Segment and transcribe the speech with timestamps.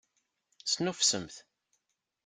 [0.65, 1.35] Snuffsemt!